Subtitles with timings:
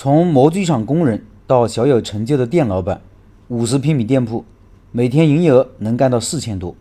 [0.00, 3.00] 从模具厂工人到小有成就的店老板，
[3.48, 4.44] 五十平米店铺，
[4.92, 6.76] 每天营业额能干到四千多。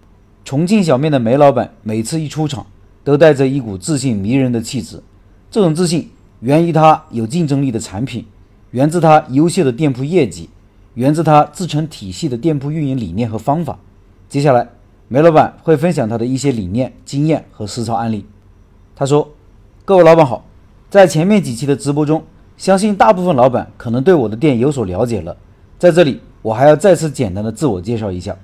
[0.45, 2.67] 重庆小面的梅老板每次一出场，
[3.03, 5.01] 都带着一股自信迷人的气质。
[5.49, 6.11] 这种自信
[6.41, 8.23] 源于他有竞争力的产品，
[8.69, 10.47] 源自他优秀的店铺业绩，
[10.93, 13.79] 源自他自成体系的店铺运营理念和方法。
[14.29, 14.69] 接下来，
[15.07, 18.27] 梅老板会分享他的一些理念、经验和实操案例。
[18.95, 19.31] 他说
[19.85, 20.45] ：“各位老板好，
[20.91, 22.21] 在前面几期的直播中。”
[22.57, 25.37] 相信大部分老板可能对我的店有所了解了，
[25.77, 28.35] 在这里我还要再次简单的自我介绍一下。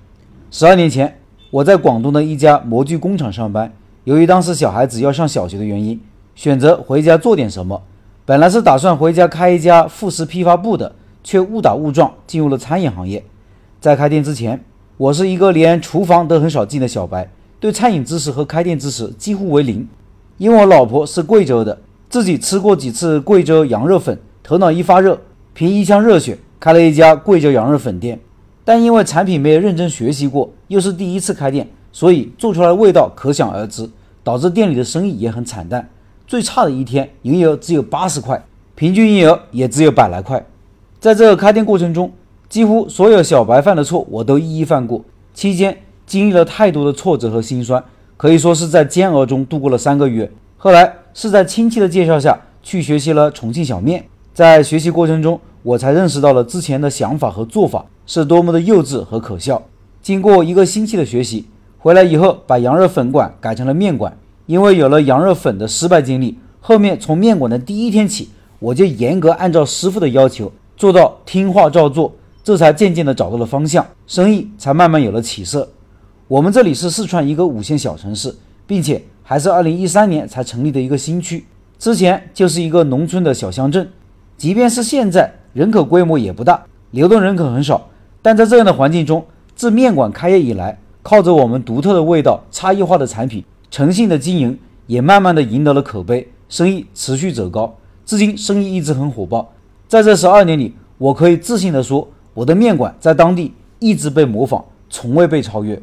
[0.51, 1.17] 十二年前，
[1.49, 5.99] 我在广东的一家模具工厂上班，由于当时小孩子要上小学的原因，
[6.35, 7.81] 选择回家做点什么。
[8.23, 10.93] 本来是打算回家开一家副食批发部的，
[11.23, 13.23] 却误打误撞进入了餐饮行业。
[13.81, 14.63] 在开店之前，
[14.95, 17.27] 我是一个连厨房都很少进的小白，
[17.59, 19.88] 对餐饮知识和开店知识几乎为零。
[20.38, 21.80] 因为我老婆是贵州的。
[22.13, 25.20] 自己吃过几次贵州羊肉粉，头脑一发热，
[25.55, 28.20] 凭一腔热血开了一家贵州羊肉粉店。
[28.64, 33.89] 但因为产品没有认真学习过，又是第一次开店，所以做出来的味道可想而知，
[34.23, 35.89] 导致店里的生意也很惨淡。
[36.28, 38.39] 最差的一天，营业额只有八十块，
[38.75, 40.45] 平均营业额也只有百来块。
[41.00, 42.11] 在这个开店过程中，
[42.48, 47.83] 几乎所有小白犯的错我都一一犯过，期间经历了太多的挫折和心酸，
[48.17, 50.31] 可以说是在煎熬中度过了三个月。
[50.64, 50.95] 后来。
[51.16, 59.61] 是在亲戚的介绍下去学习了重庆小面，在学习过程中，我才认识到了之前的想法和做法是多么的幼稚和可笑。
[60.02, 61.45] 经过一个星期的学习，
[61.78, 64.17] 回来以后把羊肉粉馆改成了面馆。
[64.47, 72.11] 因为有了羊肉粉的失败经历，后面从面馆的第一天起，我就严格按照师傅的要求做到听话照做，
[72.44, 75.70] 这才渐渐的找到了方向，生意才慢慢有了起色。
[76.27, 79.00] 我们这里是四川一个五线小城市，并且。
[79.23, 81.45] 还是二零一三年才成立的一个新区，
[81.79, 83.89] 之前就是一个农村的小乡镇。
[84.38, 87.89] 即便是现在，人口规模也不大，流动人口很少。
[88.21, 99.53] 但在这样的环境中，自面馆开业以来，靠着我们独特的味道、差异化的产品、诚信的经营，也慢慢的赢得了口碑，生意持续走高，至今生意一直很火爆。
[99.87, 105.81] 在这十二年里，我可以自信的说，我的面馆在当地一直被模仿，从未被超越。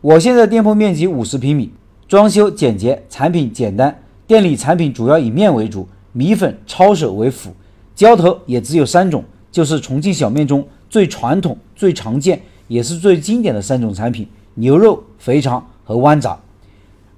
[0.00, 1.72] 我现在店铺面积五十平米。
[2.08, 3.94] 装修简洁，产品简单。
[4.26, 7.54] 店里产品主要以面为主，米粉、抄手为辅。
[7.94, 16.38] 浇头也只有三种，就是重庆小面中最传统、最常见，也是最经典的三种产品：牛肉、肥肠和豌杂。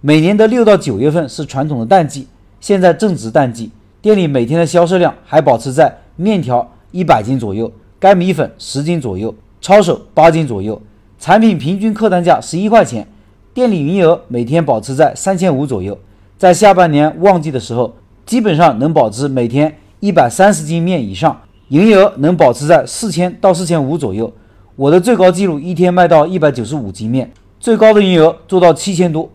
[0.00, 2.26] 每年的六到九月份是传统的淡季，
[2.60, 3.70] 现在正值淡季，
[4.02, 10.82] 店里每天的销售量还保持在面条一百斤左右，干米粉十斤左右，抄手八斤左右。
[11.20, 13.06] 产品平均客单价十一块钱。
[13.52, 15.98] 店里营业额每天保持在三千五左右，
[16.38, 17.94] 在下半年旺季的时候，
[18.24, 24.32] 基本上能保持每天一百三十斤面以上，营业额能保持在四千到四千五左右。
[24.76, 29.28] 我的最高记录一天卖到一百九十五斤面，最高的营业额做到七千多。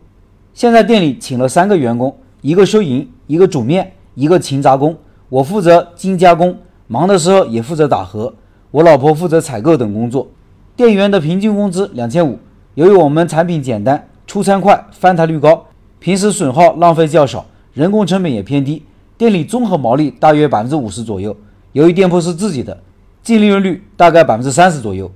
[0.53, 4.95] 现在店里请了三个员工，一个收银，一个煮面，一个勤杂工，
[5.27, 8.33] 我负责精加工，忙的时候也负责打盒，
[8.71, 10.29] 我老婆负责采购等工作。
[10.77, 12.39] 店员的平均工资两千五，
[12.75, 14.07] 由于我们产品简单。
[14.27, 15.65] 出餐快，翻台率高，
[15.99, 18.83] 平时损耗浪费较少，人工成本也偏低，
[19.19, 21.37] 店里综合毛利大约百分之五十左右。
[21.73, 22.75] 由于店铺是自己的，
[23.21, 25.09] 净利润率大概百分之三十左右。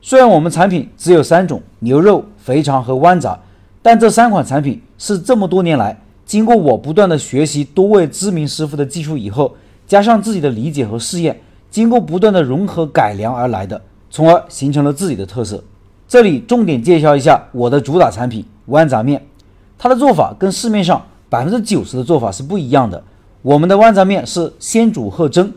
[0.00, 3.38] 虽然我们产品只有三种牛肉、肥肠和豌杂，
[3.82, 9.54] 但这三款产品是这么多年来经过我不断的学习多位知名师傅的技术以后，
[9.86, 11.38] 加上自己的理解和试验，
[11.70, 13.80] 经过不断的融合改良而来的，
[14.10, 15.62] 从而形成了自己的特色。
[16.08, 19.22] 这里重点介绍一下我的主打产品豌杂面，
[19.76, 23.04] 它的做法跟市面上百分之九十的做法是不一样的。
[23.42, 25.52] 我们的豌杂面是先煮后蒸，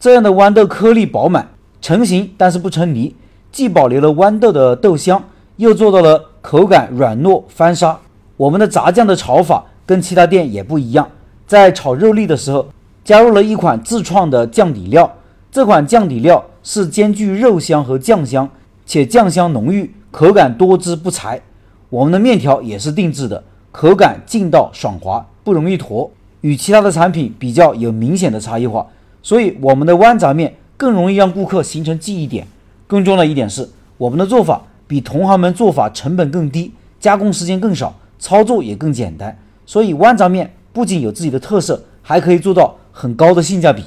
[0.00, 1.48] 这样的豌豆颗粒饱满，
[1.80, 3.14] 成型但是不成泥，
[3.52, 5.22] 既保留了豌豆的豆香，
[5.54, 7.96] 又做到了口感软糯翻沙。
[8.36, 11.08] 我们的炸酱的炒法跟其他店也不一样，
[11.46, 12.66] 在炒肉粒的时候
[13.04, 15.08] 加入了一款自创的酱底料，
[15.52, 18.50] 这款酱底料是兼具肉香和酱香。
[18.84, 21.40] 且酱香浓郁，口感多汁不柴。
[21.88, 23.42] 我们的面条也是定制的，
[23.72, 26.10] 口感劲道爽滑，不容易坨，
[26.42, 28.86] 与其他的产品比较有明显的差异化。
[29.22, 32.46] 所以我们的豌杂面更容易让顾客形成记忆点。
[32.86, 33.66] 更重要的一点是，
[33.96, 39.34] 我们的做法比同行们做法成本更低，加工时间更少，操作也更简单。
[39.64, 43.82] 所以豌杂面不仅有自己的特色，还可以做到很高的性价比。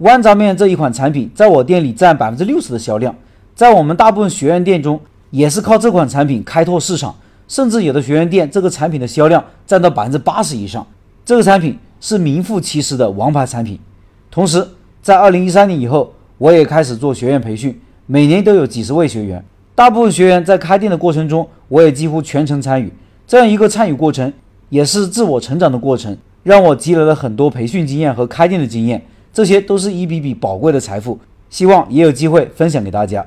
[0.00, 3.12] 豌杂面这一款产品在我店里占百分之六十的销量。
[3.56, 5.00] 在我们大部分学员店中，
[5.34, 7.12] 也是靠这款产品开拓市场，
[7.48, 10.86] 甚至有的学员店这个产品的销量占到百分之八十以上。
[11.24, 13.76] 这个产品是名副其实的王牌产品。
[14.30, 14.64] 同时，
[15.02, 17.76] 在二零一三年以后，我也开始做学员培训，
[18.06, 19.44] 每年都有几十位学员。
[19.74, 22.92] 大部分学员在开店的过程中，我也几乎全程参与。
[23.26, 24.32] 这样一个参与过程，
[24.68, 31.18] 也是自我成长的过程，让我积累了很多培训经验和开店的经验，这些都是一笔笔宝贵的财富。
[31.50, 33.26] 希望也有机会分享给大家。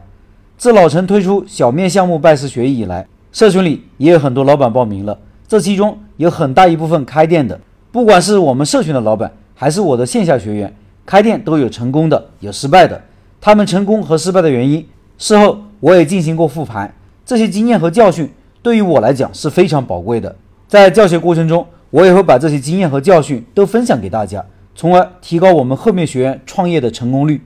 [0.58, 5.18] 自老陈推出小面项目拜师学艺以来，社群里也有很多老板报名了，
[5.48, 7.60] 这其中有很大一部分开店的，
[7.92, 10.76] 不管是我们社群的老板，还是我的线下学员，
[11.06, 13.00] 开店都有成功的，有失败的。
[13.40, 14.86] 他们成功和失败的原因，
[15.18, 15.60] 事后。
[15.80, 16.92] 我也进行过复盘，
[17.24, 18.28] 这些经验和教训
[18.64, 20.36] 对于我来讲是非常宝贵的。
[20.68, 24.44] 在教学过程中，我也会把这些经验和教训都分享给大家，
[24.74, 27.40] 从而提高我们后面学员创业的成功率。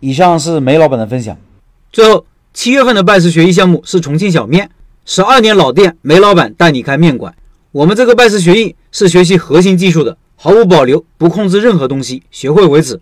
[0.00, 1.36] 以上是梅老板的分享。
[1.92, 2.24] 最后，
[2.56, 4.70] 七月份的拜师学艺项目是重庆小面，
[5.04, 7.36] 十二年老店，梅老板带你开面馆。
[7.70, 12.98] 我们这个拜师学艺是学习核心技术的，毫无保留，不控制任何东西，学会为止。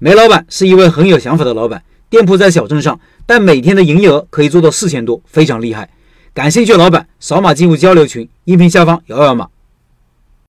[0.00, 1.80] 梅老板是一位很有想法的老板。
[2.10, 5.88] 店铺在小镇上，但每天的营业额可以做到四千多，非常厉害。
[6.34, 9.46] 感兴趣的老板扫码进入交流群，音频下方摇摇码。